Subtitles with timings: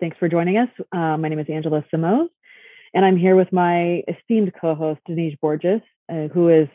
[0.00, 0.70] Thanks for joining us.
[0.92, 2.30] Uh, my name is Angela Simoes,
[2.94, 6.68] and I'm here with my esteemed co host, Denise Borges, uh, who is,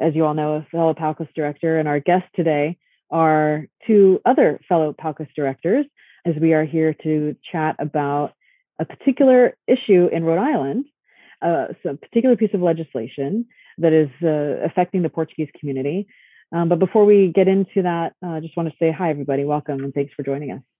[0.00, 1.78] as you all know, a fellow PALCUS director.
[1.78, 2.76] And our guests today
[3.12, 5.86] are two other fellow PALCUS directors,
[6.26, 8.32] as we are here to chat about
[8.80, 10.86] a particular issue in Rhode Island,
[11.42, 13.46] uh, so a particular piece of legislation
[13.78, 16.08] that is uh, affecting the Portuguese community.
[16.50, 19.44] Um, but before we get into that, uh, I just want to say hi, everybody.
[19.44, 20.73] Welcome and thanks for joining us.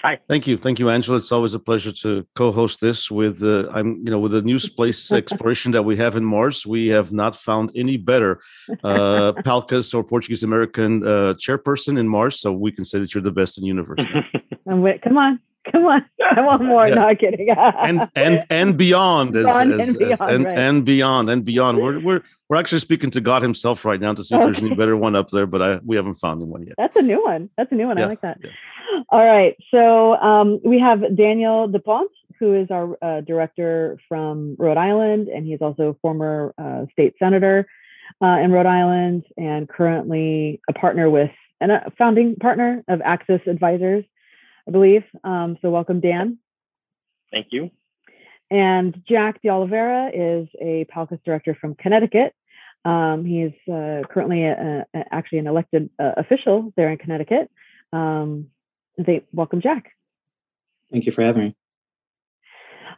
[0.00, 0.18] Hi.
[0.28, 0.56] Thank you.
[0.56, 1.18] Thank you, Angela.
[1.18, 4.58] It's always a pleasure to co-host this with uh, I'm you know with the new
[4.58, 6.66] space exploration that we have in Mars.
[6.66, 8.40] We have not found any better
[8.82, 13.22] uh PALCUS or Portuguese American uh, chairperson in Mars, so we can say that you're
[13.22, 14.04] the best in the universe.
[14.66, 15.40] and wait, come on.
[15.70, 16.04] Come on,
[16.36, 16.88] I want more.
[16.88, 16.94] Yeah.
[16.94, 17.48] No kidding.
[17.50, 20.58] and and and beyond, as, beyond as, and, beyond, as, and, right.
[20.58, 21.78] and, beyond and beyond.
[21.78, 24.74] We're we're we're actually speaking to God Himself right now to see if there's any
[24.74, 26.74] better one up there, but I we haven't found one yet.
[26.78, 27.48] That's a new one.
[27.56, 27.98] That's a new one.
[27.98, 28.38] Yeah, I like that.
[28.42, 28.50] yeah.
[29.08, 29.56] All right.
[29.70, 35.28] So um, we have Daniel da Ponte, who is our uh, director from Rhode Island,
[35.28, 37.66] and he's also a former uh, state senator
[38.22, 43.40] uh, in Rhode Island and currently a partner with and a founding partner of Access
[43.46, 44.04] Advisors,
[44.66, 45.04] I believe.
[45.22, 46.38] Um, so welcome, Dan.
[47.30, 47.70] Thank you.
[48.50, 52.34] And Jack De Oliveira is a PALCUS director from Connecticut.
[52.84, 57.50] Um, he's uh, currently a, a, actually an elected uh, official there in Connecticut.
[57.92, 58.48] Um,
[58.98, 59.92] they welcome Jack.
[60.90, 61.56] Thank you for having me.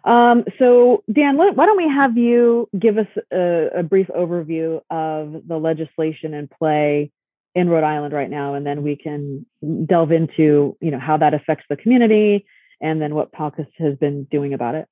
[0.04, 5.48] Um, so, Dan, why don't we have you give us a, a, brief overview of
[5.48, 7.10] the legislation in play
[7.54, 9.46] in Rhode Island right now, and then we can
[9.86, 12.44] delve into you know how that affects the community,
[12.82, 14.88] and then what PALCUS has been doing about it.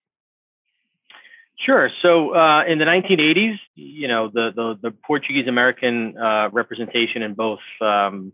[1.59, 1.91] Sure.
[2.01, 7.35] So, uh, in the 1980s, you know, the the, the Portuguese American uh, representation in
[7.35, 8.33] both um,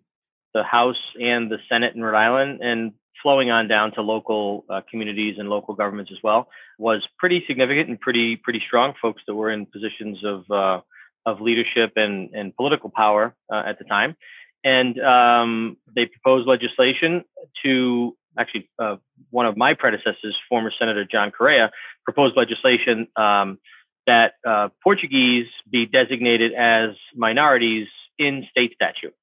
[0.54, 2.92] the House and the Senate in Rhode Island, and
[3.22, 6.48] flowing on down to local uh, communities and local governments as well,
[6.78, 8.94] was pretty significant and pretty pretty strong.
[9.00, 10.80] Folks that were in positions of uh,
[11.26, 14.16] of leadership and and political power uh, at the time,
[14.64, 17.24] and um, they proposed legislation
[17.64, 18.96] to actually uh,
[19.30, 21.70] one of my predecessors, former Senator John Correa,
[22.04, 23.58] proposed legislation um,
[24.06, 27.88] that uh, Portuguese be designated as minorities
[28.18, 29.14] in state statute.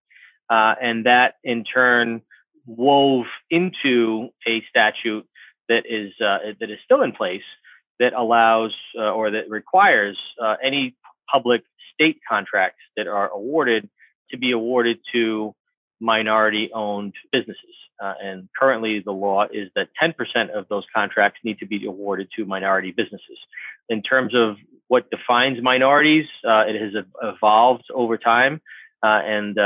[0.50, 2.22] Uh, and that in turn
[2.66, 5.28] wove into a statute
[5.69, 7.44] that is uh, that is still in place
[8.00, 10.95] that allows uh, or that requires uh, any
[11.31, 11.63] public
[11.94, 13.89] state contracts that are awarded
[14.29, 15.56] to be awarded to
[16.00, 17.75] minority owned businesses.
[18.03, 22.27] Uh, and currently, the law is that 10% of those contracts need to be awarded
[22.35, 23.38] to minority businesses.
[23.88, 24.57] In terms of
[24.89, 28.62] what defines minorities, uh, it has evolved over time.
[29.01, 29.57] and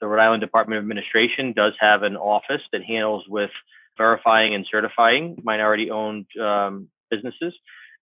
[0.00, 3.50] the Rhode Island Department of Administration does have an office that handles with
[3.96, 7.54] verifying and certifying minority-owned um, businesses,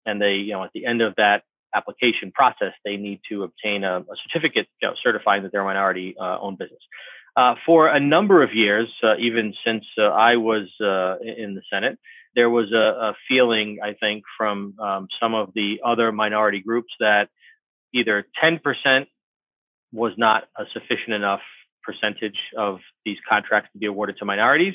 [0.06, 1.43] and they, you know, at the end of that
[1.75, 5.65] application process, they need to obtain a, a certificate you know, certifying that they're a
[5.65, 6.81] minority-owned uh, business.
[7.37, 11.62] Uh, for a number of years, uh, even since uh, I was uh, in the
[11.71, 11.99] Senate,
[12.37, 12.77] there was a,
[13.11, 17.28] a feeling, I think, from um, some of the other minority groups that
[17.93, 18.61] either 10%
[19.93, 21.41] was not a sufficient enough
[21.84, 24.75] percentage of these contracts to be awarded to minorities,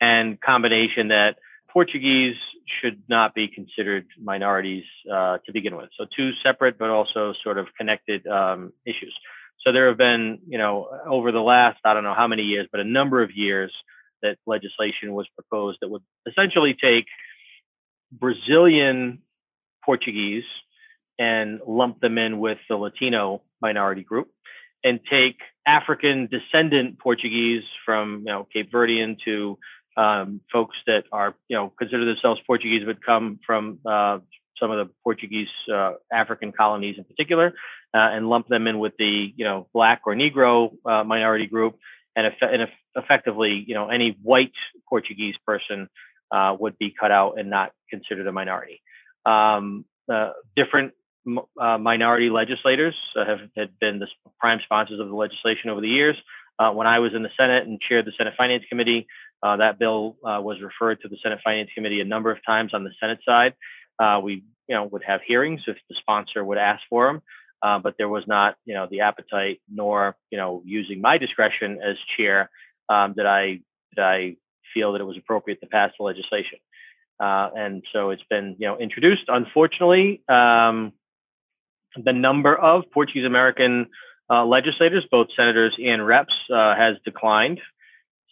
[0.00, 1.36] and combination that
[1.72, 2.36] Portuguese
[2.80, 5.90] should not be considered minorities uh, to begin with.
[5.98, 9.14] So two separate but also sort of connected um, issues.
[9.64, 12.66] So there have been, you know, over the last I don't know how many years,
[12.70, 13.72] but a number of years
[14.22, 17.06] that legislation was proposed that would essentially take
[18.12, 19.20] Brazilian
[19.84, 20.44] Portuguese
[21.18, 24.28] and lump them in with the Latino minority group
[24.84, 25.36] and take
[25.66, 29.58] African descendant Portuguese from you know Cape Verdean to
[29.96, 34.18] um, folks that are you know consider themselves Portuguese but come from uh,
[34.60, 37.48] some of the Portuguese uh, African colonies in particular,
[37.94, 41.76] uh, and lump them in with the you know black or Negro uh, minority group,
[42.14, 44.52] and, eff- and eff- effectively you know any white
[44.88, 45.88] Portuguese person
[46.30, 48.80] uh, would be cut out and not considered a minority.
[49.24, 50.92] Um, uh, different
[51.60, 54.06] uh, minority legislators uh, have had been the
[54.38, 56.16] prime sponsors of the legislation over the years.
[56.58, 59.06] Uh, when I was in the Senate and chaired the Senate Finance Committee,
[59.42, 62.72] uh, that bill uh, was referred to the Senate Finance Committee a number of times
[62.72, 63.54] on the Senate side.
[63.98, 67.22] Uh, we, you know, would have hearings if the sponsor would ask for them,
[67.82, 71.96] but there was not, you know, the appetite nor, you know, using my discretion as
[72.16, 72.50] chair
[72.88, 73.60] um, that I
[73.96, 74.36] that I
[74.72, 76.58] feel that it was appropriate to pass the legislation.
[77.18, 79.24] And so it's been, you know, introduced.
[79.28, 80.92] Unfortunately, um,
[81.96, 83.86] the number of Portuguese American
[84.30, 87.60] uh, legislators, both senators and reps, uh, has declined.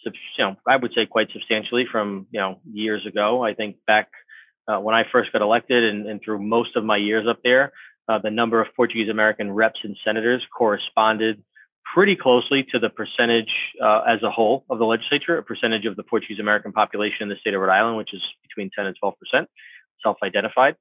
[0.05, 3.43] You know, I would say quite substantially from you know years ago.
[3.43, 4.09] I think back
[4.69, 7.73] uh, when I first got elected, and, and, through most of my years up there,
[8.09, 11.43] uh, the number of Portuguese American reps and senators corresponded
[11.95, 13.53] pretty closely to the percentage
[13.83, 17.29] uh, as a whole of the legislature, a percentage of the Portuguese American population in
[17.29, 19.49] the state of Rhode Island, which is between 10 and 12 percent,
[20.05, 20.77] self-identified.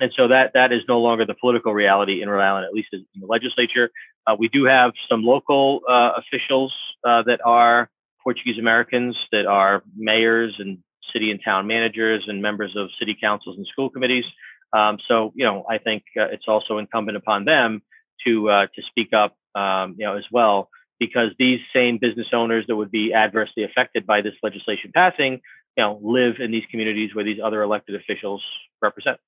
[0.00, 2.88] And so that that is no longer the political reality in Rhode Island, at least
[2.92, 3.90] in the legislature.
[4.26, 6.72] Uh, we do have some local uh, officials
[7.04, 7.90] uh, that are
[8.22, 10.78] Portuguese Americans, that are mayors and
[11.12, 14.24] city and town managers and members of city councils and school committees.
[14.72, 17.82] Um, so you know, I think uh, it's also incumbent upon them
[18.24, 20.68] to uh, to speak up, um, you know, as well,
[21.00, 25.40] because these same business owners that would be adversely affected by this legislation passing,
[25.78, 28.42] you know, live in these communities where these other elected officials
[28.82, 29.18] represent.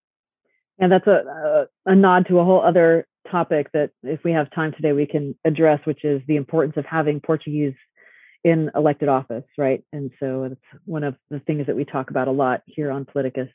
[0.81, 4.51] And that's a, a, a nod to a whole other topic that, if we have
[4.51, 7.75] time today, we can address, which is the importance of having Portuguese
[8.43, 9.85] in elected office, right?
[9.93, 13.05] And so it's one of the things that we talk about a lot here on
[13.05, 13.51] Paliticus.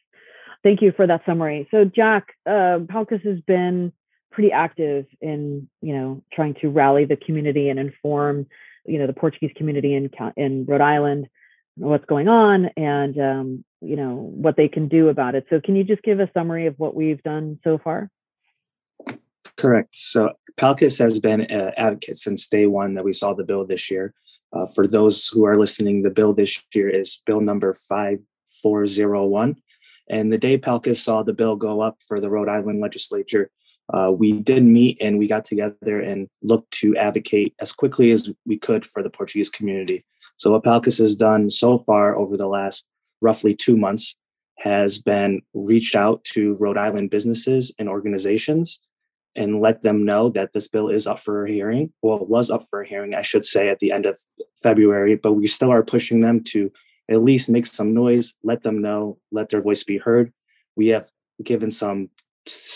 [0.63, 1.67] Thank you for that summary.
[1.71, 3.91] So, Jack, uh, Paliticus has been
[4.31, 8.45] pretty active in, you know, trying to rally the community and inform,
[8.85, 11.27] you know, the Portuguese community in in Rhode Island
[11.77, 15.45] what's going on and um, you know what they can do about it.
[15.49, 18.09] So can you just give a summary of what we've done so far?
[19.57, 19.89] Correct.
[19.93, 23.89] So Paliticus has been an advocate since day one that we saw the bill this
[23.91, 24.13] year.
[24.53, 29.55] Uh, for those who are listening the bill this year is bill number 5401
[30.09, 33.49] and the day Paliticus saw the bill go up for the rhode island legislature
[33.93, 38.29] uh, we did meet and we got together and looked to advocate as quickly as
[38.45, 40.05] we could for the portuguese community
[40.37, 42.85] so what Paliticus has done so far over the last
[43.21, 44.15] roughly two months
[44.57, 48.79] has been reached out to Rhode Island businesses and organizations
[49.35, 51.91] and let them know that this bill is up for a hearing.
[52.01, 54.17] Well, it was up for a hearing, I should say, at the end of
[54.63, 56.71] February, but we still are pushing them to
[57.09, 60.31] at least make some noise, let them know, let their voice be heard.
[60.75, 61.09] We have
[61.43, 62.09] given some,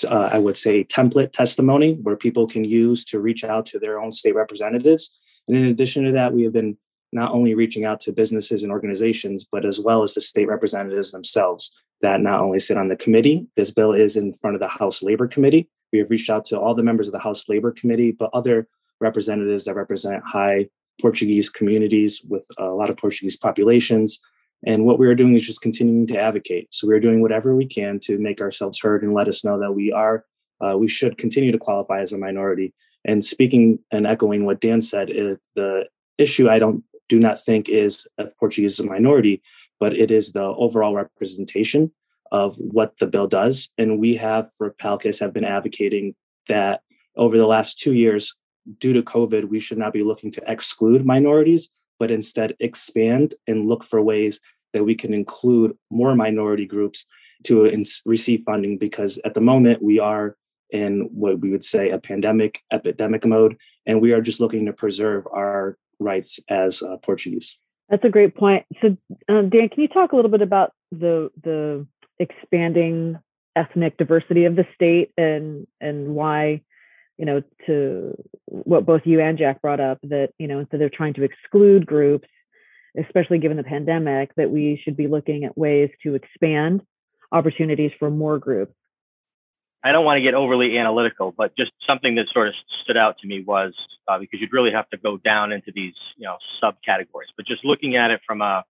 [0.05, 3.99] uh, I would say, template testimony where people can use to reach out to their
[3.99, 5.17] own state representatives.
[5.47, 6.77] And in addition to that, we have been
[7.11, 11.11] not only reaching out to businesses and organizations, but as well as the state representatives
[11.11, 11.71] themselves
[12.01, 15.01] that not only sit on the committee, this bill is in front of the House
[15.03, 15.67] Labor Committee.
[15.91, 18.67] We have reached out to all the members of the House Labor Committee, but other
[19.01, 20.69] representatives that represent high
[21.01, 24.19] Portuguese communities with a lot of Portuguese populations.
[24.65, 26.67] And what we are doing is just continuing to advocate.
[26.71, 29.59] So we are doing whatever we can to make ourselves heard and let us know
[29.59, 30.25] that we are,
[30.61, 32.73] uh, we should continue to qualify as a minority.
[33.05, 35.07] And speaking and echoing what Dan said,
[35.55, 35.85] the
[36.17, 39.41] issue I don't do not think is of Portuguese as a minority,
[39.79, 41.91] but it is the overall representation
[42.31, 43.69] of what the bill does.
[43.77, 46.15] And we have, for Paliticus, have been advocating
[46.47, 46.81] that
[47.17, 48.35] over the last two years,
[48.77, 53.67] due to COVID, we should not be looking to exclude minorities, but instead expand and
[53.67, 54.39] look for ways
[54.73, 57.05] that we can include more minority groups
[57.43, 57.71] to
[58.05, 58.77] receive funding.
[58.77, 60.37] Because at the moment, we are
[60.69, 64.73] in what we would say a pandemic epidemic mode, and we are just looking to
[64.73, 67.57] preserve our rights as uh, Portuguese.
[67.89, 68.65] That's a great point.
[68.81, 71.87] So, um, Dan, can you talk a little bit about the the
[72.19, 73.17] expanding
[73.55, 76.61] ethnic diversity of the state and and why,
[77.17, 78.15] you know, to
[78.45, 81.85] what both you and Jack brought up that you know instead of trying to exclude
[81.85, 82.27] groups,
[82.97, 86.81] especially given the pandemic, that we should be looking at ways to expand
[87.31, 88.73] opportunities for more groups.
[89.83, 93.17] I don't want to get overly analytical, but just something that sort of stood out
[93.19, 93.73] to me was
[94.07, 97.31] uh, because you'd really have to go down into these, you know, subcategories.
[97.37, 98.65] But just looking at it from a,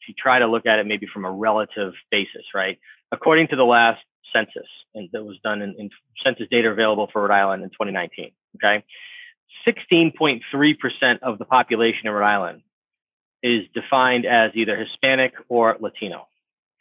[0.00, 2.78] if you try to look at it maybe from a relative basis, right?
[3.12, 5.90] According to the last census and that was done in, in
[6.24, 8.82] census data available for Rhode Island in 2019, okay,
[9.66, 12.62] 16.3% of the population in Rhode Island
[13.42, 16.28] is defined as either Hispanic or Latino.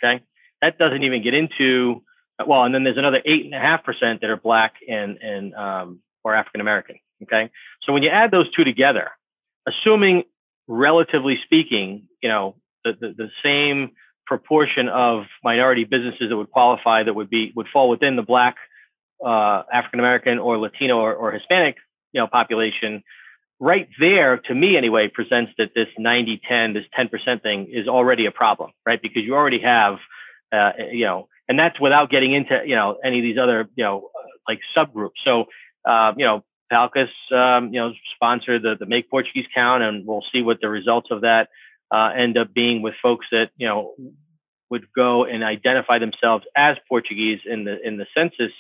[0.01, 0.23] Okay,
[0.61, 2.03] that doesn't even get into
[2.45, 5.53] well, and then there's another eight and a half percent that are black and and
[5.55, 6.97] um, or African American.
[7.23, 7.49] Okay,
[7.83, 9.11] so when you add those two together,
[9.67, 10.23] assuming
[10.67, 13.91] relatively speaking, you know the, the, the same
[14.25, 18.55] proportion of minority businesses that would qualify that would be would fall within the black
[19.23, 21.77] uh, African American or Latino or, or, Hispanic
[22.11, 23.03] you know population,
[23.59, 28.25] right there, to me anyway, presents that this 90 10, this 10% thing is already
[28.25, 29.01] a problem, right?
[29.01, 29.97] Because you already have,
[30.51, 33.83] uh, you know, and that's without getting into, you know, any of these other, you
[33.83, 34.09] know,
[34.47, 35.17] like subgroups.
[35.23, 35.45] So,
[35.85, 40.23] uh, you know, Palcus, um, you know, sponsored the, the Make Portuguese Count, and we'll
[40.31, 41.49] see what the results of that
[41.91, 43.93] uh, end up being with folks that, you know,
[44.71, 48.51] would go and identify themselves as Portuguese in the in the census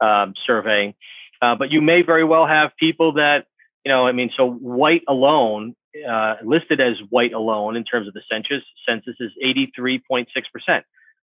[0.00, 0.94] um, survey.
[1.42, 3.46] Uh, but you may very well have people that
[3.84, 5.74] you know, I mean, so white alone,
[6.08, 10.26] uh, listed as white alone in terms of the census, census is 83.6%.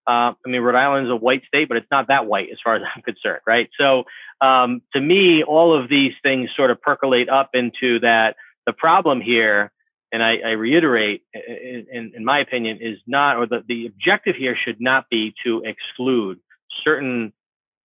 [0.08, 2.58] Uh, I mean, Rhode Island is a white state, but it's not that white as
[2.64, 3.68] far as I'm concerned, right?
[3.78, 4.04] So
[4.40, 8.36] um, to me, all of these things sort of percolate up into that
[8.66, 9.70] the problem here,
[10.12, 14.56] and I, I reiterate, in, in, my opinion, is not, or the, the objective here
[14.56, 16.38] should not be to exclude
[16.84, 17.32] certain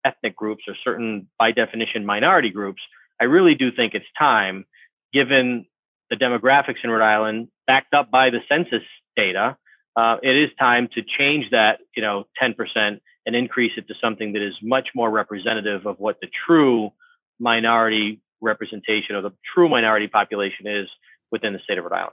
[0.05, 2.81] ethnic groups or certain, by definition, minority groups
[3.21, 4.65] I really do think it's time,
[5.13, 5.67] given
[6.11, 8.83] the demographics in Rhode Island, backed up by the census
[9.17, 9.57] data,
[9.97, 14.33] uh, it is time to change that, you know, 10% and increase it to something
[14.33, 16.91] that is much more representative of what the true
[17.39, 20.89] minority representation or the true minority population is
[21.31, 22.13] within the state of Rhode Island.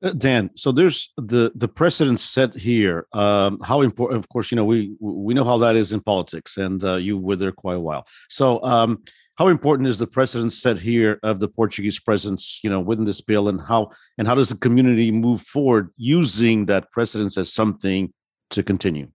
[0.00, 3.06] Uh, Dan, so there's the the precedent set here.
[3.12, 4.20] Um, how important?
[4.20, 7.18] Of course, you know we we know how that is in politics, and uh, you
[7.18, 8.06] were there quite a while.
[8.28, 9.02] So, um,
[9.38, 13.20] how important is the precedent set here of the Portuguese presence, you know, within this
[13.20, 18.12] bill, and how and how does the community move forward using that precedence as something
[18.50, 19.08] to continue?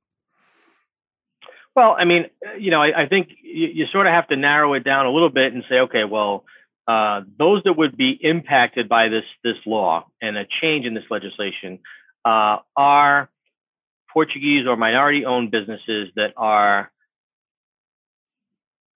[1.75, 2.27] Well, I mean,
[2.57, 5.11] you know, I, I think you, you, sort of have to narrow it down a
[5.11, 6.45] little bit and say, okay, well,
[6.87, 11.05] uh, those that would be impacted by this this law and a change in this
[11.09, 11.79] legislation
[12.23, 13.29] uh, are
[14.13, 16.92] Portuguese or minority-owned businesses that are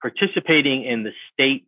[0.09, 1.65] participating in the state's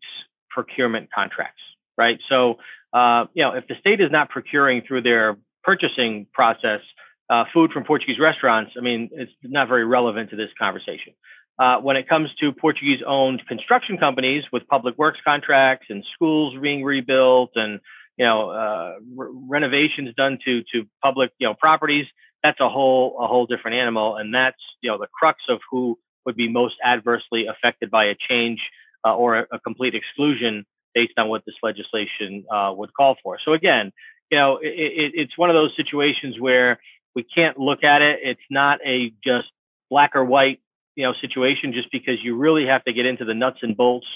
[0.49, 1.61] procurement contracts,
[1.97, 2.19] right?
[2.29, 2.55] So,
[2.93, 6.81] uh, you know, if the state is not procuring through their purchasing process
[7.29, 11.13] uh, food from Portuguese restaurants, I mean, it's not very relevant to this conversation.
[11.59, 16.55] Uh, when it comes to Portuguese owned construction companies with public works contracts and schools
[16.61, 17.81] being rebuilt and
[18.17, 22.05] you know uh, re- renovations done to to public you know properties
[22.43, 25.99] that's a whole a whole different animal and that's you know the crux of who
[26.25, 28.59] would be most adversely affected by a change
[29.05, 33.37] uh, or a, a, complete exclusion based on what this legislation uh, would call for.
[33.43, 33.91] So again,
[34.29, 36.79] you know, it, it, it's one of those situations where
[37.15, 38.19] we can't look at it.
[38.23, 39.47] It's not a just
[39.89, 40.59] black or white,
[40.95, 44.07] you know, situation just because you really have to get into the nuts and bolts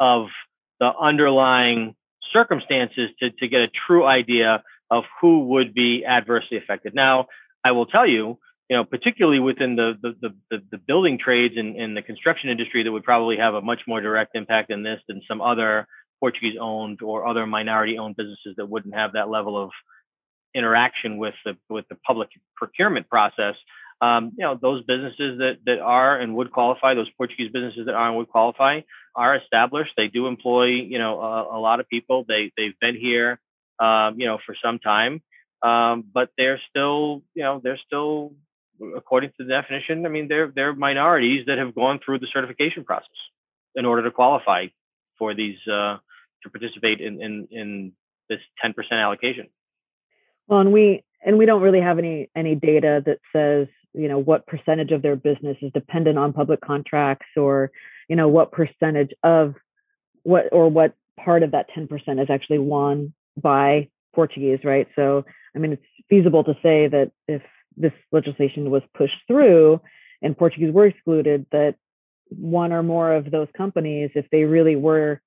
[0.00, 0.28] of
[0.80, 1.94] the underlying
[2.32, 6.94] circumstances to, to get a true idea of who would be adversely affected.
[6.94, 7.26] Now,
[7.64, 8.38] I will tell you,
[8.68, 12.82] you know, particularly within the the, the, the building trades and, and the construction industry
[12.82, 15.86] that would probably have a much more direct impact than this than some other
[16.20, 19.70] Portuguese owned or other minority owned businesses that wouldn't have that level of
[20.54, 23.54] interaction with the with the public procurement process.
[24.00, 27.94] Um, you know, those businesses that that are and would qualify, those Portuguese businesses that
[27.94, 28.80] are and would qualify,
[29.14, 29.92] are established.
[29.96, 32.24] They do employ, you know, a, a lot of people.
[32.28, 33.40] They they've been here,
[33.78, 35.22] um, you know, for some time,
[35.62, 38.32] um, but they're still, you know, they're still
[38.96, 42.84] according to the definition, I mean, they're they're minorities that have gone through the certification
[42.84, 43.08] process
[43.74, 44.66] in order to qualify
[45.18, 45.98] for these uh,
[46.42, 47.92] to participate in, in in
[48.28, 49.48] this 10% allocation.
[50.46, 54.18] Well, and we and we don't really have any any data that says you know
[54.18, 57.70] what percentage of their business is dependent on public contracts or
[58.08, 59.54] you know what percentage of
[60.22, 64.86] what or what part of that 10% is actually won by Portuguese, right?
[64.96, 67.42] So, I mean, it's feasible to say that if
[67.78, 69.80] this legislation was pushed through
[70.22, 71.76] and Portuguese were excluded, that
[72.28, 75.20] one or more of those companies, if they really were,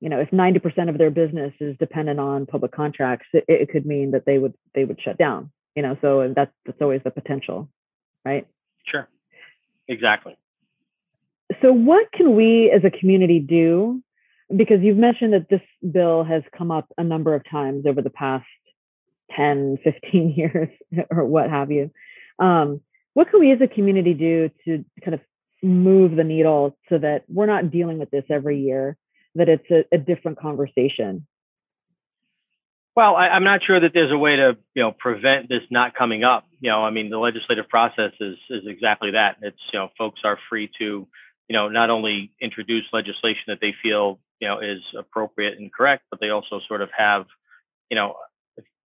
[0.00, 3.86] you know, if 90% of their business is dependent on public contracts, it, it could
[3.86, 5.50] mean that they would they would shut down.
[5.74, 7.68] You know, so and that's that's always the potential,
[8.24, 8.46] right?
[8.86, 9.08] Sure.
[9.88, 10.36] Exactly.
[11.62, 14.02] So what can we as a community do?
[14.54, 18.10] Because you've mentioned that this bill has come up a number of times over the
[18.10, 18.46] past
[19.36, 20.68] 10, 15 years
[21.10, 21.90] or what have you.
[22.38, 22.80] Um,
[23.14, 25.20] what can we as a community do to kind of
[25.62, 28.96] move the needle so that we're not dealing with this every year,
[29.34, 31.26] that it's a, a different conversation?
[32.96, 35.94] Well, I, am not sure that there's a way to, you know, prevent this not
[35.96, 36.46] coming up.
[36.60, 39.36] You know, I mean, the legislative process is is exactly that.
[39.42, 41.08] It's you know, folks are free to,
[41.48, 46.04] you know, not only introduce legislation that they feel, you know, is appropriate and correct,
[46.08, 47.26] but they also sort of have,
[47.90, 48.14] you know,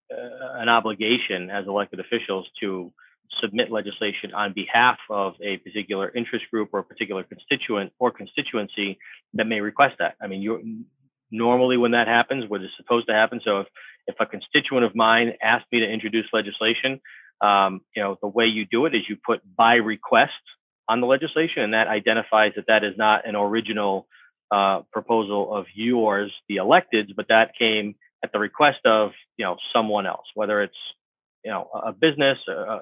[0.09, 2.91] an obligation as elected officials to
[3.41, 8.97] submit legislation on behalf of a particular interest group or a particular constituent or constituency
[9.33, 10.15] that may request that.
[10.21, 10.83] I mean, you
[11.31, 13.39] normally when that happens, what is supposed to happen.
[13.43, 13.67] So if,
[14.07, 16.99] if a constituent of mine asked me to introduce legislation,
[17.41, 20.33] um, you know, the way you do it is you put by request
[20.87, 24.07] on the legislation, and that identifies that that is not an original
[24.51, 29.55] uh, proposal of yours, the electeds, but that came at the request of you know
[29.73, 30.77] someone else, whether it's
[31.43, 32.79] you know a business, uh,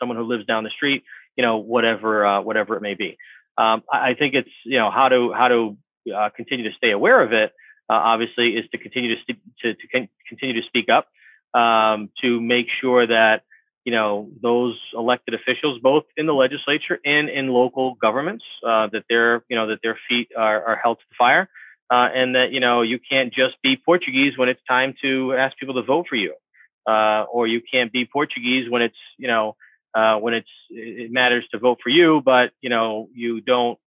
[0.00, 1.04] someone who lives down the street,
[1.36, 3.16] you know whatever uh, whatever it may be.
[3.58, 5.76] Um, I think it's you know how to how to
[6.16, 7.52] uh, continue to stay aware of it.
[7.90, 11.08] Uh, obviously, is to continue to, st- to, to con- continue to speak up
[11.54, 13.42] um, to make sure that
[13.84, 19.04] you know those elected officials, both in the legislature and in local governments, uh, that
[19.10, 21.48] their you know that their feet are, are held to the fire,
[21.90, 25.56] uh, and that you know you can't just be Portuguese when it's time to ask
[25.56, 26.34] people to vote for you,
[26.86, 29.56] uh, or you can't be Portuguese when it's you know
[29.94, 33.78] uh, when it's it matters to vote for you, but you know you don't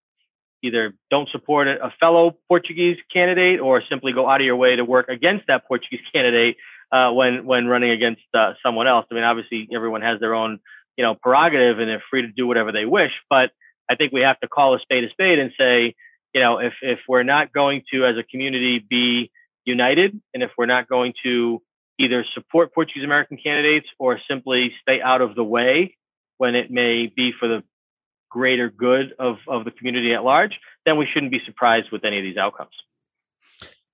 [0.63, 4.86] either don't support a fellow Portuguese candidate or simply go out of your way to
[4.86, 6.58] work against that Portuguese candidate
[6.91, 9.05] uh, when when running against uh, someone else.
[9.12, 10.60] I mean, obviously everyone has their own
[10.98, 13.51] you know prerogative and they're free to do whatever they wish, but
[13.89, 15.96] I think we have to call a spade a spade and say,
[16.33, 19.31] you know, if if we're not going to as a community be
[19.65, 21.61] united, and if we're not going to
[22.00, 25.95] either support Portuguese American candidates or simply stay out of the way
[26.38, 27.63] when it may be for the
[28.29, 32.17] greater good of, of the community at large, then we shouldn't be surprised with any
[32.17, 32.71] of these outcomes.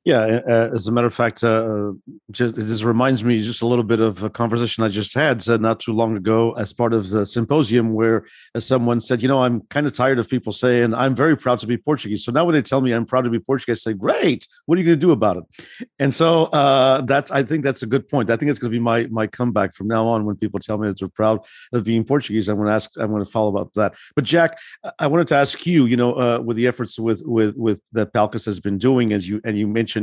[0.07, 1.91] Yeah, uh, as a matter of fact, uh,
[2.31, 5.57] just this reminds me just a little bit of a conversation I just had uh,
[5.57, 9.43] not too long ago as part of the symposium, where uh, someone said, "You know,
[9.43, 12.23] I'm kind of tired of people saying I'm very proud to be Portuguese.
[12.23, 14.77] So now when they tell me I'm proud to be Portuguese, I say, "Great, what
[14.77, 17.85] are you going to do about it?" And so uh, that's I think that's a
[17.85, 18.29] good point.
[18.29, 20.77] I think it's going to be my my comeback from now on when people tell
[20.77, 21.41] me that they're proud
[21.73, 22.47] of being Portuguese.
[22.47, 23.95] I'm going to ask, I'm going to follow up that.
[24.15, 24.57] But Jack,
[24.99, 28.13] I wanted to ask you, you know, uh, with the efforts with with with that
[28.13, 29.96] Palcus has been doing, as you and you mentioned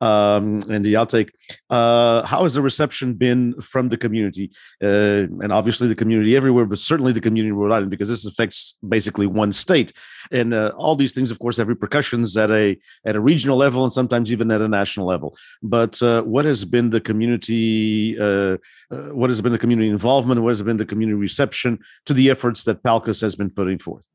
[0.00, 1.30] um, in the outtake.
[1.68, 3.42] Uh, how has the reception been
[3.72, 4.46] from the community?
[4.82, 8.26] Uh, and obviously the community everywhere, but certainly the community in Rhode Island, because this
[8.26, 9.92] affects basically one state.
[10.30, 12.76] And uh, all these things, of course, have repercussions at a
[13.08, 15.36] at a regional level and sometimes even at a national level.
[15.62, 18.18] But uh, what has been the community?
[18.18, 18.56] Uh,
[18.90, 20.42] uh, what has been the community involvement?
[20.42, 24.06] What has been the community reception to the efforts that Palcus has been putting forth?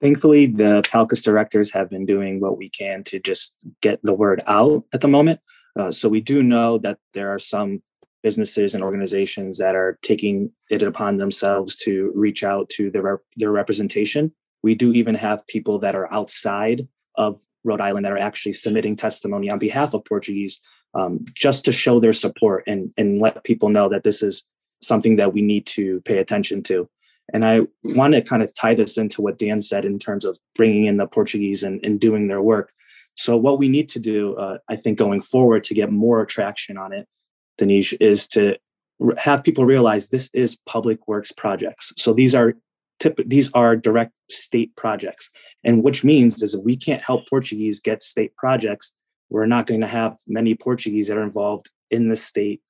[0.00, 4.42] Thankfully the palcus directors have been doing what we can to just get the word
[4.46, 5.40] out at the moment.
[5.78, 7.82] Uh, so we do know that there are some
[8.22, 13.52] businesses and organizations that are taking it upon themselves to reach out to their their
[13.52, 14.32] representation.
[14.62, 18.96] We do even have people that are outside of rhode island that are actually submitting
[18.96, 20.60] testimony on behalf of portuguese
[20.94, 24.44] um, just to show their support and and let people know that this is
[24.80, 26.88] something that we need to pay attention to
[27.32, 30.38] and I want to kind of tie this into what Dan said in terms of
[30.54, 32.72] bringing in the Portuguese and, and doing their work.
[33.16, 36.78] So, what we need to do, uh, I think, going forward to get more traction
[36.78, 37.06] on it,
[37.58, 38.56] Denise, is to
[39.16, 41.92] have people realize this is public works projects.
[41.96, 42.54] So these are
[42.98, 45.30] tip, these are direct state projects,
[45.64, 48.92] and which means is if we can't help Portuguese get state projects,
[49.30, 52.60] we're not going to have many Portuguese that are involved in the state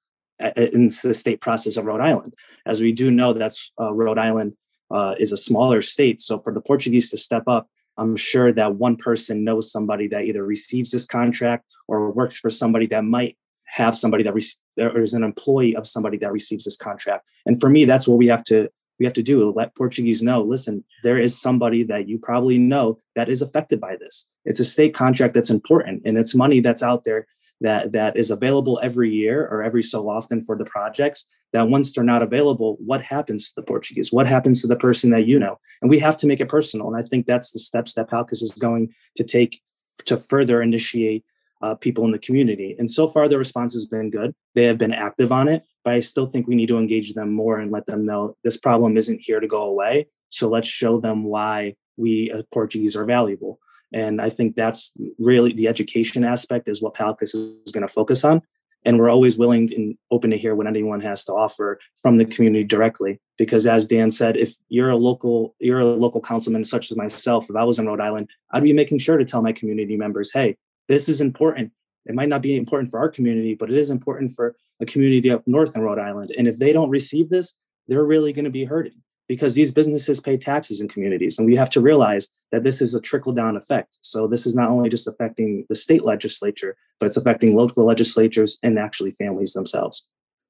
[0.56, 2.34] in the state process of Rhode Island.
[2.66, 4.54] As we do know, that's uh, Rhode Island
[4.90, 6.20] uh, is a smaller state.
[6.20, 10.24] So for the Portuguese to step up, I'm sure that one person knows somebody that
[10.24, 14.42] either receives this contract or works for somebody that might have somebody that re-
[14.78, 17.24] or is an employee of somebody that receives this contract.
[17.44, 19.52] And for me, that's what we have to we have to do.
[19.54, 20.42] Let Portuguese know.
[20.42, 24.26] Listen, there is somebody that you probably know that is affected by this.
[24.44, 27.26] It's a state contract that's important, and it's money that's out there
[27.60, 31.92] that that is available every year or every so often for the projects that once
[31.92, 34.12] they're not available what happens to the portuguese?
[34.12, 35.58] What happens to the person that you know?
[35.82, 38.42] And we have to make it personal and i think that's the steps that palcus
[38.42, 39.60] is going to take
[40.06, 41.24] to further initiate
[41.60, 42.76] uh, people in the community.
[42.78, 44.32] And so far the response has been good.
[44.54, 47.32] They have been active on it but i still think we need to engage them
[47.32, 50.06] more and let them know this problem isn't here to go away.
[50.28, 53.58] So let's show them why we uh, portuguese are valuable
[53.92, 58.24] and I think that's really the education aspect is what Palcus is going to focus
[58.24, 58.42] on.
[58.84, 62.24] And we're always willing and open to hear what anyone has to offer from the
[62.24, 63.20] community directly.
[63.36, 67.50] Because as Dan said, if you're a local, you're a local councilman such as myself,
[67.50, 70.32] if I was in Rhode Island, I'd be making sure to tell my community members,
[70.32, 71.72] hey, this is important.
[72.06, 75.30] It might not be important for our community, but it is important for a community
[75.30, 76.32] up north in Rhode Island.
[76.38, 77.54] And if they don't receive this,
[77.88, 81.38] they're really going to be hurting because these businesses pay taxes in communities.
[81.38, 83.98] And we have to realize that this is a trickle down effect.
[84.00, 88.58] So this is not only just affecting the state legislature, but it's affecting local legislatures
[88.62, 90.08] and actually families themselves.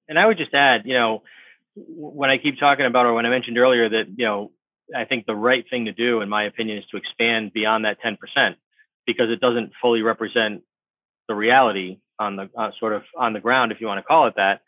[0.09, 1.23] And I would just add, you know,
[1.75, 4.53] when I keep talking about, or when I mentioned earlier that, you know,
[4.97, 7.99] I think the right thing to do, in my opinion, is to expand beyond that
[8.01, 8.17] 10%
[9.07, 10.63] because it doesn't fully represent
[11.29, 14.27] the reality on the uh, sort of on the ground, if you want to call
[14.29, 14.63] it that.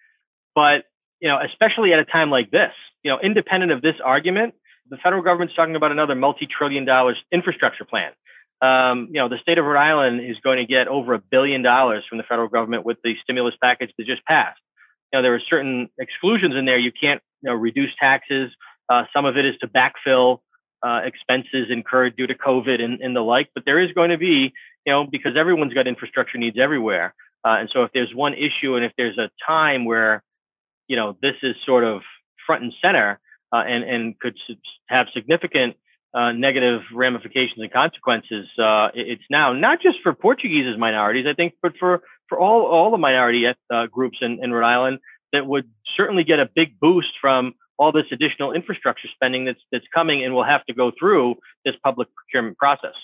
[0.54, 0.84] But
[1.20, 4.54] you know, especially at a time like this, you know, independent of this argument,
[4.88, 8.12] the federal government's talking about another multi-trillion dollars infrastructure plan.
[8.62, 11.62] Um, you know, the state of Rhode Island is going to get over a billion
[11.62, 14.61] dollars from the federal government with the stimulus package that just passed.
[15.12, 16.78] You know, there are certain exclusions in there.
[16.78, 18.50] You can't, you know, reduce taxes.
[18.88, 20.40] Uh, some of it is to backfill
[20.83, 23.50] uh, expenses incurred due to COVID and, and, the like.
[23.54, 24.52] But there is going to be,
[24.87, 27.14] you know, because everyone's got infrastructure needs everywhere.
[27.44, 30.22] Uh, and so if there's one issue and if there's a time where,
[30.90, 32.03] you know, this is sort of
[32.44, 33.20] front and center
[33.53, 34.37] uh, and, and could
[34.88, 35.76] have significant
[36.12, 41.35] uh, negative ramifications and consequences, uh, it's now not just for Portuguese as minorities, I
[41.35, 43.46] think, but for, for all, all the minority
[43.92, 44.98] groups in, in Rhode Island
[45.33, 49.87] that would certainly get a big boost from all this additional infrastructure spending that's that's
[49.94, 52.96] coming and will have to go through this public procurement process.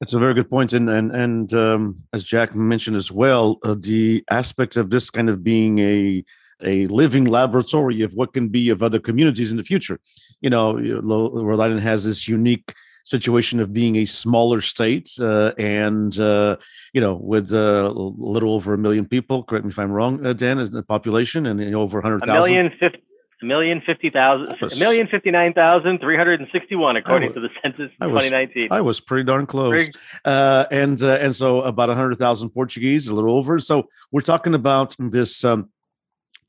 [0.00, 3.76] That's a very good point, and and and um, as Jack mentioned as well, uh,
[3.78, 6.24] the aspect of this kind of being a
[6.62, 9.98] a living laboratory of what can be of other communities in the future.
[10.40, 16.18] You know, Rhode Island has this unique situation of being a smaller state uh, and
[16.18, 16.56] uh,
[16.92, 20.24] you know with uh, a little over a million people correct me if i'm wrong
[20.24, 23.02] uh, dan is the population and you know, over 100000 a million fifty
[23.42, 27.28] a million fifty thousand, a million fifty nine thousand three hundred and sixty one, according
[27.28, 28.68] was, to the census in twenty nineteen.
[28.70, 29.92] I was pretty darn close, pretty,
[30.26, 33.58] uh, and uh, and so about a hundred thousand Portuguese, a little over.
[33.58, 35.70] So we're talking about this um,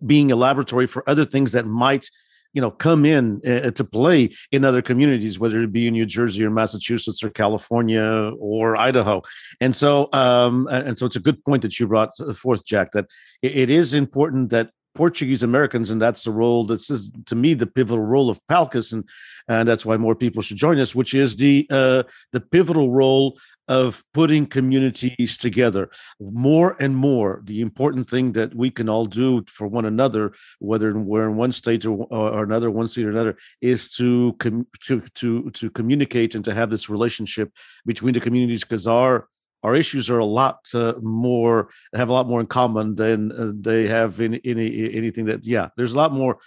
[0.05, 2.09] being a laboratory for other things that might
[2.53, 6.05] you know come in uh, to play in other communities whether it be in new
[6.05, 9.21] jersey or massachusetts or california or idaho.
[9.59, 13.05] And so um and so it's a good point that you brought forth jack that
[13.41, 16.65] it is important that Portuguese Americans, and that's the role.
[16.65, 19.07] This is to me the pivotal role of PALCUS, and
[19.47, 20.93] and that's why more people should join us.
[20.93, 25.89] Which is the uh, the pivotal role of putting communities together.
[26.19, 30.93] More and more, the important thing that we can all do for one another, whether
[30.97, 35.01] we're in one state or, or another, one state or another, is to com- to
[35.15, 37.53] to to communicate and to have this relationship
[37.85, 39.29] between the communities because our
[39.63, 43.51] our issues are a lot uh, more have a lot more in common than uh,
[43.53, 46.39] they have in any anything that yeah there's a lot more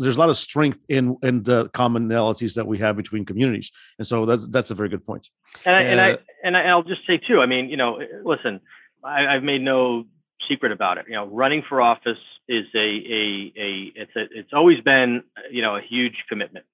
[0.00, 3.70] there's a lot of strength in in the commonalities that we have between communities.
[3.98, 5.28] And so that's that's a very good point.
[5.64, 8.60] And I, uh, and I and I'll just say too I mean you know listen
[9.04, 10.04] I, I've made no
[10.48, 11.06] secret about it.
[11.08, 15.62] You know running for office is a a a it's a it's always been you
[15.62, 16.66] know a huge commitment.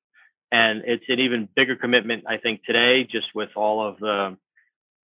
[0.50, 4.36] And it's an even bigger commitment I think today just with all of the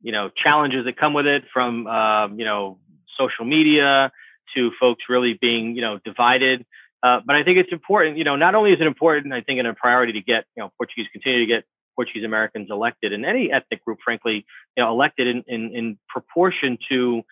[0.05, 2.79] you know challenges that come with it from um, you know
[3.19, 4.13] social media
[4.55, 6.65] to folks really being you know divided.
[7.03, 9.61] Uh, but i think it's important you know not only is it important i think
[9.61, 11.65] in a priority to get you know portuguese continue to get
[11.97, 16.79] portuguese americans elected and any ethnic group frankly you know elected in, in, in proportion
[16.89, 17.23] to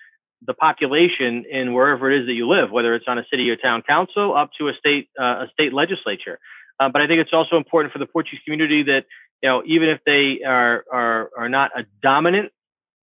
[0.46, 3.56] the population in wherever it is that you live whether it's on a city or
[3.56, 6.38] town council up to a state uh, a state legislature.
[6.78, 9.06] Uh, but i think it's also important for the portuguese community that
[9.42, 12.52] you know even if they are are are not a dominant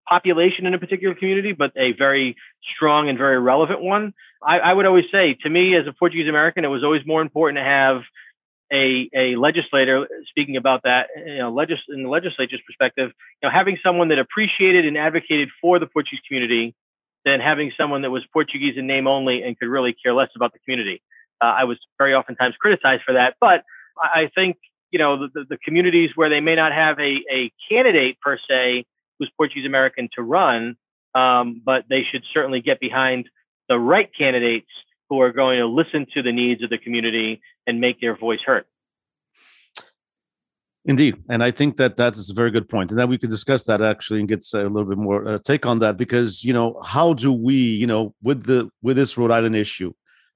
[0.08, 2.36] population in a particular community, but a very
[2.76, 4.14] strong and very relevant one.
[4.46, 7.22] I, I would always say, to me, as a Portuguese American, it was always more
[7.22, 8.02] important to have
[8.72, 13.54] a, a legislator speaking about that, you know, legis- in the legislature's perspective, you know,
[13.54, 16.76] having someone that appreciated and advocated for the Portuguese community
[17.24, 20.54] than having someone that was Portuguese in name only and could really care less about
[20.54, 21.02] the community.
[21.42, 23.64] Uh, I was very oftentimes criticized for that, but
[24.02, 24.58] I think
[24.92, 28.86] you know the, the communities where they may not have a, a candidate per se
[29.20, 30.76] who's Portuguese American to run,
[31.16, 33.30] um, but they should certainly get behind
[33.70, 34.68] the right candidates
[35.10, 38.40] who are going to listen to the needs of the community and make their voice
[38.46, 38.66] heard.
[40.86, 43.30] Indeed, and I think that that is a very good point, and then we can
[43.30, 46.54] discuss that actually and get a little bit more uh, take on that because you
[46.54, 49.92] know how do we you know with the with this Rhode Island issue,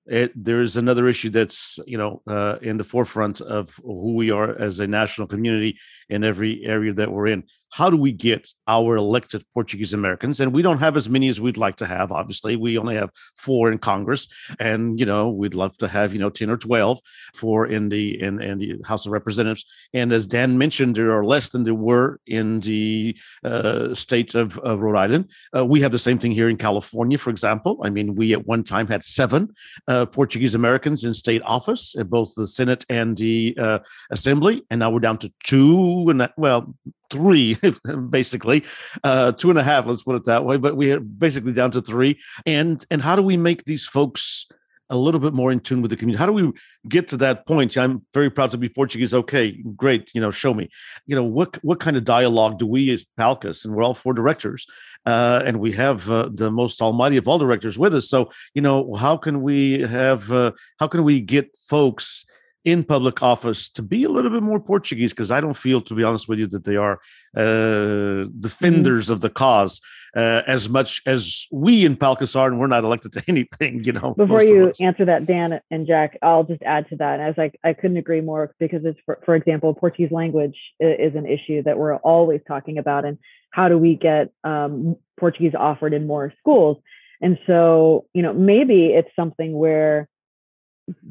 [0.08, 4.60] it, there's another issue that's you know uh, in the forefront of who we are
[4.60, 5.78] as a national community
[6.10, 10.40] in every area that we're in how do we get our elected Portuguese Americans?
[10.40, 12.12] And we don't have as many as we'd like to have.
[12.12, 14.28] Obviously, we only have four in Congress,
[14.60, 17.00] and you know we'd love to have you know ten or twelve
[17.34, 19.66] for in the in, in the House of Representatives.
[19.94, 24.58] And as Dan mentioned, there are less than there were in the uh, state of,
[24.60, 25.30] of, Rhode Island.
[25.56, 27.80] Uh, we have the same thing here in California, for example.
[27.84, 29.54] I mean, we at one time had seven
[29.88, 33.80] uh, Portuguese Americans in state office, in both the Senate and the uh,
[34.10, 36.06] Assembly, and now we're down to two.
[36.10, 36.76] And that, well,
[37.12, 37.58] three,
[38.10, 38.64] basically,
[39.04, 39.86] uh, two and a half.
[39.86, 40.58] Let's put it that way.
[40.58, 42.20] But we are basically down to three.
[42.46, 44.48] And and how do we make these folks
[44.92, 46.20] a little bit more in tune with the community?
[46.20, 46.52] How do we
[46.88, 47.78] get to that point?
[47.78, 49.14] I'm very proud to be Portuguese.
[49.14, 50.12] Okay, great.
[50.14, 50.70] You know, show me.
[51.08, 54.14] You know, what what kind of dialogue do we as Palcus, and we're all four
[54.14, 54.68] directors,
[55.06, 58.10] uh, and we have uh, the most almighty of all directors with us.
[58.10, 60.32] So, you know, how can we have?
[60.32, 62.26] Uh, how can we get folks?
[62.64, 65.96] In public office to be a little bit more Portuguese because I don't feel, to
[65.96, 67.00] be honest with you, that they are
[67.36, 69.12] uh, defenders mm.
[69.12, 69.82] of the cause
[70.16, 73.84] uh, as much as we in Palcus are, and we're not elected to anything.
[73.84, 74.14] You know.
[74.14, 77.20] Before you answer that, Dan and Jack, I'll just add to that.
[77.20, 81.26] As I, I couldn't agree more because it's, for, for example, Portuguese language is an
[81.26, 83.18] issue that we're always talking about, and
[83.52, 86.78] how do we get um, Portuguese offered in more schools?
[87.22, 90.10] And so, you know, maybe it's something where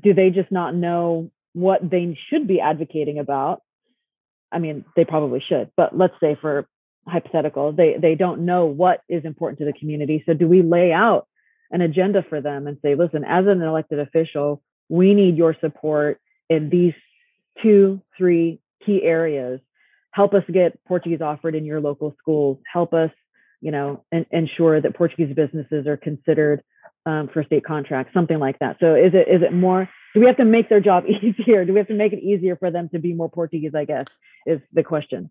[0.02, 3.62] do they just not know what they should be advocating about
[4.52, 6.66] i mean they probably should but let's say for
[7.06, 10.92] hypothetical they they don't know what is important to the community so do we lay
[10.92, 11.26] out
[11.70, 16.20] an agenda for them and say listen as an elected official we need your support
[16.50, 16.92] in these
[17.62, 19.60] two three key areas.
[20.10, 22.58] Help us get portuguese offered in your local schools.
[22.70, 23.10] Help us
[23.60, 26.62] you know and, ensure that portuguese businesses are considered
[27.06, 28.76] um, for state contracts something like that.
[28.80, 31.64] So is it is it more do we have to make their job easier?
[31.64, 33.74] Do we have to make it easier for them to be more Portuguese?
[33.74, 34.06] I guess
[34.46, 35.30] is the question.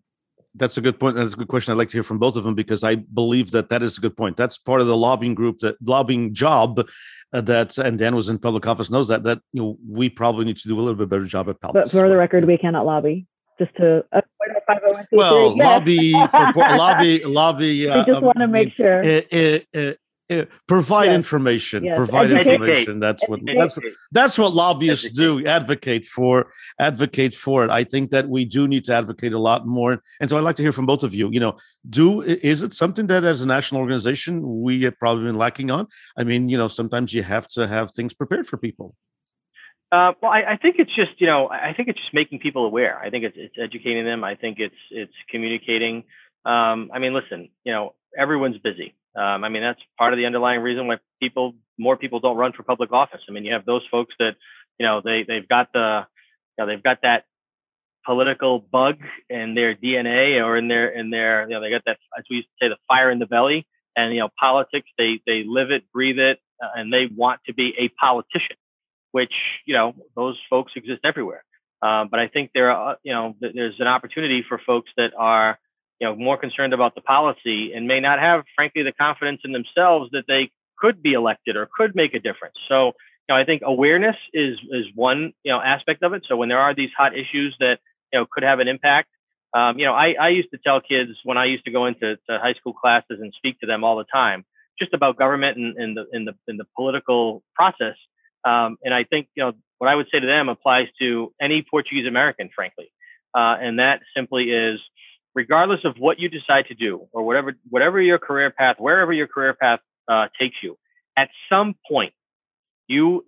[0.54, 1.16] That's a good point.
[1.16, 1.72] That's a good question.
[1.72, 4.00] I'd like to hear from both of them because I believe that that is a
[4.00, 4.36] good point.
[4.36, 6.84] That's part of the lobbying group, that lobbying job
[7.32, 10.44] uh, that, and Dan was in public office knows that, that, you know, we probably
[10.44, 11.72] need to do a little bit better job at Palcus.
[11.72, 13.28] But for the record, we cannot lobby
[13.60, 14.20] just to uh,
[15.12, 19.02] well lobby for lobby lobby uh, we just want to make sure
[20.68, 21.14] provide yes.
[21.14, 21.96] information yes.
[21.96, 22.52] provide Educate.
[22.52, 25.42] information that's what that's what that's what lobbyists Educate.
[25.42, 29.38] do advocate for advocate for it i think that we do need to advocate a
[29.38, 31.56] lot more and so i'd like to hear from both of you you know
[31.88, 35.86] do is it something that as a national organization we have probably been lacking on
[36.16, 38.94] i mean you know sometimes you have to have things prepared for people
[39.92, 42.64] uh, well, I, I, think it's just you know I think it's just making people
[42.64, 42.96] aware.
[43.00, 44.22] I think it's it's educating them.
[44.22, 46.04] I think it's it's communicating.
[46.44, 48.94] Um, I mean, listen, you know, everyone's busy.
[49.16, 52.52] Um, I mean, that's part of the underlying reason why people, more people don't run
[52.52, 53.20] for public office.
[53.28, 54.36] I mean, you have those folks that,
[54.78, 56.06] you know, they they've got the,
[56.56, 57.24] you know, they've got that
[58.06, 61.98] political bug in their DNA or in their in their, you know, they got that
[62.16, 63.66] as we used to say, the fire in the belly.
[63.96, 67.54] And you know, politics, they they live it, breathe it, uh, and they want to
[67.54, 68.56] be a politician.
[69.12, 69.34] Which
[69.66, 71.44] you know, those folks exist everywhere.
[71.82, 75.58] Um, but I think there are, you know, there's an opportunity for folks that are
[76.00, 79.52] you know more concerned about the policy and may not have frankly the confidence in
[79.52, 82.56] themselves that they could be elected or could make a difference.
[82.68, 86.24] So you know i think awareness is is one you know aspect of it.
[86.28, 87.78] So when there are these hot issues that
[88.12, 89.08] you know could have an impact
[89.54, 92.16] um, you know I, I used to tell kids when i used to go into
[92.28, 94.44] high school classes and speak to them all the time
[94.78, 97.96] just about government and, and the in the in the political process
[98.44, 101.64] um, and i think you know what i would say to them applies to any
[101.68, 102.92] portuguese american frankly
[103.34, 104.80] uh, and that simply is
[105.34, 109.26] regardless of what you decide to do or whatever whatever your career path, wherever your
[109.26, 110.76] career path uh, takes you,
[111.16, 112.12] at some point,
[112.86, 113.24] you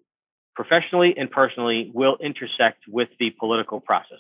[0.55, 4.19] professionally and personally will intersect with the political process.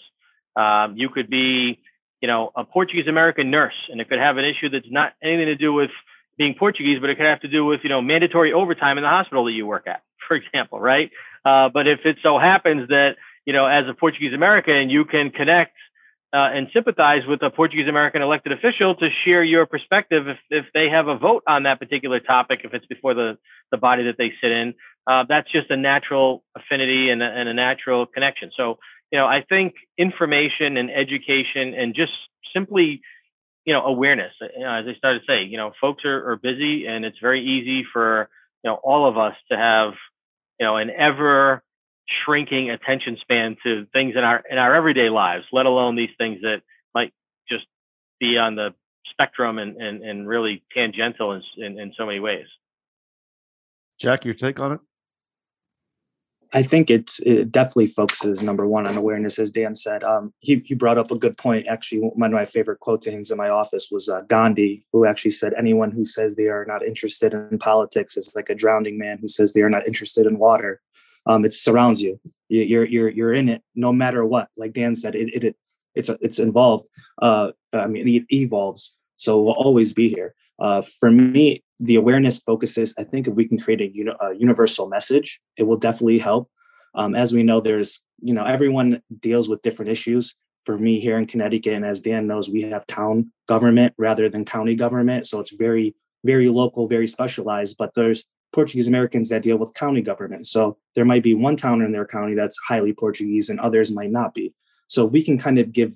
[0.57, 1.81] Um, you could be,
[2.21, 5.47] you know, a Portuguese American nurse, and it could have an issue that's not anything
[5.47, 5.90] to do with
[6.38, 9.11] being Portuguese, but it could have to do with, you know, mandatory overtime in the
[9.11, 11.11] hospital that you work at, for example, right?
[11.45, 15.31] Uh, but if it so happens that, you know, as a Portuguese American, you can
[15.31, 15.77] connect
[16.33, 20.64] uh, and sympathize with a Portuguese American elected official to share your perspective if, if
[20.73, 23.37] they have a vote on that particular topic, if it's before the,
[23.71, 24.75] the body that they sit in.
[25.07, 28.51] Uh, that's just a natural affinity and a, and a natural connection.
[28.57, 28.79] So,
[29.11, 32.12] you know, I think information and education and just
[32.55, 33.03] simply,
[33.66, 36.37] you know, awareness, you know, as I started to say, you know, folks are, are
[36.37, 38.31] busy and it's very easy for,
[38.64, 39.92] you know, all of us to have,
[40.59, 41.62] you know, an ever
[42.25, 46.40] shrinking attention span to things in our in our everyday lives, let alone these things
[46.42, 46.62] that
[46.94, 47.12] might
[47.48, 47.66] just
[48.20, 48.75] be on the
[49.11, 52.46] spectrum and and, and really tangential in, in, in so many ways.
[53.98, 54.81] Jack, your take on it?
[56.55, 60.05] I think it's it definitely focuses number one on awareness, as Dan said.
[60.05, 61.66] Um, he he brought up a good point.
[61.66, 65.55] Actually, one of my favorite quotations in my office was uh, Gandhi, who actually said,
[65.57, 69.29] "Anyone who says they are not interested in politics is like a drowning man who
[69.29, 70.83] says they are not interested in water."
[71.26, 72.20] Um, it surrounds you.
[72.48, 74.48] You're you're you're in it no matter what.
[74.56, 75.56] Like Dan said, it it, it
[75.94, 76.88] it's it's involved.
[77.20, 80.35] Uh, I mean, it evolves, so we'll always be here.
[80.58, 82.94] Uh, for me, the awareness focuses.
[82.98, 86.50] I think if we can create a, uni- a universal message, it will definitely help.
[86.94, 90.35] Um, as we know, there's you know everyone deals with different issues.
[90.64, 94.44] For me here in Connecticut, and as Dan knows, we have town government rather than
[94.44, 97.76] county government, so it's very very local, very specialized.
[97.78, 100.47] But there's Portuguese Americans that deal with county government.
[100.47, 104.11] So there might be one town in their county that's highly Portuguese and others might
[104.11, 104.55] not be.
[104.87, 105.95] So we can kind of give,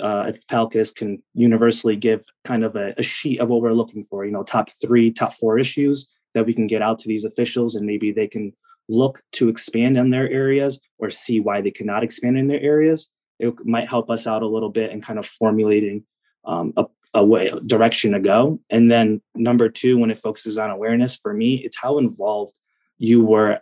[0.00, 4.04] uh, if PALCUS can universally give kind of a, a sheet of what we're looking
[4.04, 7.24] for, you know, top three, top four issues that we can get out to these
[7.24, 8.52] officials and maybe they can
[8.88, 13.08] look to expand in their areas or see why they cannot expand in their areas.
[13.38, 16.04] It might help us out a little bit in kind of formulating
[16.44, 16.84] um, a,
[17.16, 18.60] a way direction to go.
[18.70, 22.54] And then number two, when it focuses on awareness, for me, it's how involved
[22.98, 23.60] you were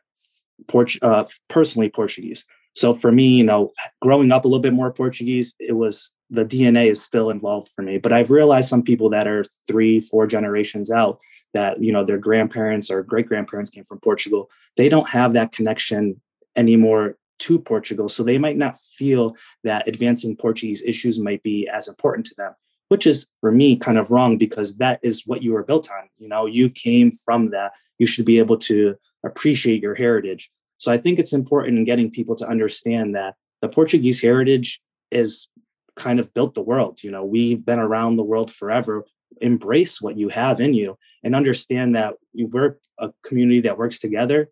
[0.69, 2.45] Port- uh, personally Portuguese.
[2.75, 6.45] So for me, you know, growing up a little bit more Portuguese, it was the
[6.45, 7.99] DNA is still involved for me.
[7.99, 11.21] But I've realized some people that are three, four generations out
[11.53, 14.51] that, you know, their grandparents or great grandparents came from Portugal.
[14.77, 16.21] They don't have that connection
[16.57, 18.09] anymore to Portugal.
[18.09, 22.55] So they might not feel that advancing Portuguese issues might be as important to them
[22.89, 26.09] which is for me kind of wrong because that is what you were built on.
[26.19, 27.73] You know, you came from that.
[27.99, 28.95] You should be able to
[29.25, 30.51] appreciate your heritage.
[30.79, 35.49] So I think it's important in getting people to understand that the Portuguese heritage is
[35.97, 37.03] kind of built the world.
[37.03, 39.05] You know, we've been around the world forever.
[39.41, 44.51] Embrace what you have in you and understand that we're a community that works together,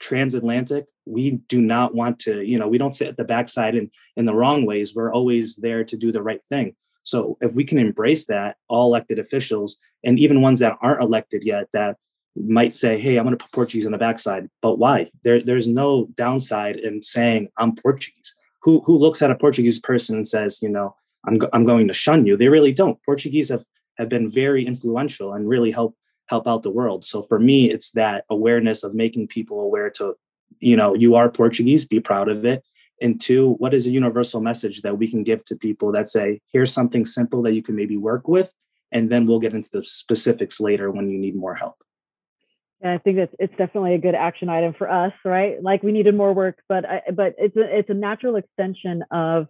[0.00, 0.86] transatlantic.
[1.04, 4.24] We do not want to, you know, we don't sit at the backside in, in
[4.24, 4.94] the wrong ways.
[4.94, 6.74] We're always there to do the right thing.
[7.02, 11.44] So if we can embrace that, all elected officials and even ones that aren't elected
[11.44, 11.96] yet that
[12.36, 15.06] might say, "Hey, I'm going to put Portuguese on the backside," but why?
[15.24, 18.34] There, there's no downside in saying I'm Portuguese.
[18.62, 20.94] Who who looks at a Portuguese person and says, you know,
[21.26, 22.36] I'm go- I'm going to shun you?
[22.36, 23.02] They really don't.
[23.04, 23.64] Portuguese have
[23.98, 27.04] have been very influential and really help help out the world.
[27.04, 30.14] So for me, it's that awareness of making people aware to,
[30.60, 32.64] you know, you are Portuguese, be proud of it,
[33.00, 36.40] and two what is a universal message that we can give to people that say
[36.52, 38.52] here's something simple that you can maybe work with
[38.92, 41.76] and then we'll get into the specifics later when you need more help
[42.80, 45.60] yeah, I think that's it's definitely a good action item for us, right?
[45.60, 49.48] Like we needed more work, but I, but it's a it's a natural extension of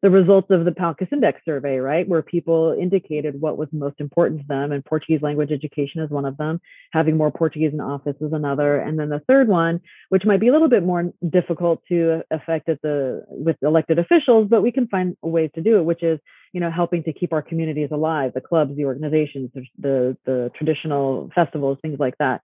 [0.00, 4.40] the results of the PALCUS Index survey, right, where people indicated what was most important
[4.40, 6.60] to them, and Portuguese language education is one of them.
[6.92, 9.80] Having more Portuguese in office is another, and then the third one,
[10.10, 14.46] which might be a little bit more difficult to affect at the with elected officials,
[14.48, 16.20] but we can find ways to do it, which is
[16.52, 21.28] you know helping to keep our communities alive, the clubs, the organizations, the the traditional
[21.34, 22.40] festivals, things like that.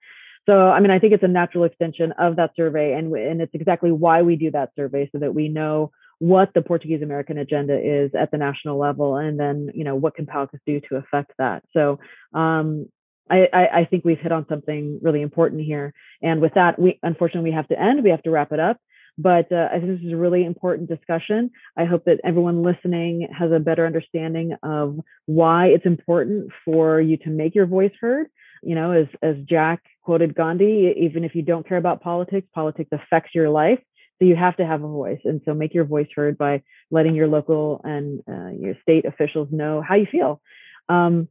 [0.46, 3.54] So, I mean, I think it's a natural extension of that survey, and and it's
[3.54, 5.92] exactly why we do that survey so that we know
[6.24, 10.14] what the Portuguese American agenda is at the national level, and then you know what
[10.14, 11.62] can PALCUS do to affect that.
[11.74, 11.98] So
[12.32, 12.86] um,
[13.30, 15.92] I, I, think we've hit on something really important here.
[16.22, 18.02] And with that, we unfortunately we have to end.
[18.02, 18.78] We have to wrap it up.
[19.18, 21.50] But uh, I think this is a really important discussion.
[21.76, 27.18] I hope that everyone listening has a better understanding of why it's important for you
[27.18, 28.28] to make your voice heard.
[28.62, 32.90] You know, as as Jack quoted Gandhi, even if you don't care about politics, politics
[32.92, 33.80] affects your life.
[34.18, 35.20] So you have to have a voice.
[35.24, 39.48] And so make your voice heard by letting your local and uh, your state officials
[39.50, 40.40] know how you feel.
[40.88, 41.28] Um,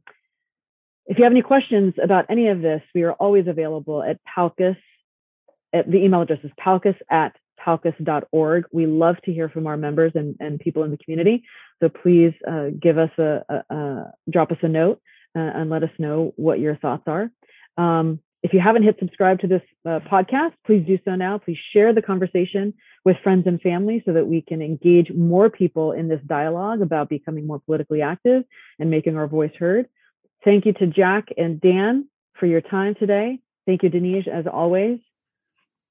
[1.06, 4.76] if you have any questions about any of this, we are always available at PALCUS.
[5.72, 8.64] At, the email address is palcus at palcus.org.
[8.72, 11.44] We love to hear from our members and, and people in the community.
[11.82, 15.00] So please uh, give us a, a, a, drop us a note
[15.36, 17.30] uh, and let us know what your thoughts are.
[17.76, 21.38] Um, if you haven't hit subscribe to this uh, podcast, please do so now.
[21.38, 25.92] Please share the conversation with friends and family so that we can engage more people
[25.92, 28.44] in this dialogue about becoming more politically active
[28.78, 29.88] and making our voice heard.
[30.44, 32.06] Thank you to Jack and Dan
[32.38, 33.38] for your time today.
[33.64, 34.98] Thank you, Denise, as always.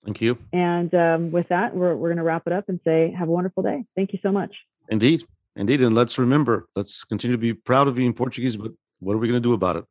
[0.06, 0.38] Thank you.
[0.54, 3.32] And um, with that, we're, we're going to wrap it up and say, have a
[3.32, 3.84] wonderful day.
[3.96, 4.54] Thank you so much.
[4.90, 5.24] Indeed.
[5.56, 5.82] Indeed.
[5.82, 9.28] And let's remember, let's continue to be proud of being Portuguese, but what are we
[9.28, 9.86] going to do about it?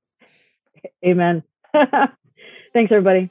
[1.05, 1.43] Amen.
[2.73, 3.29] Thanks, everybody.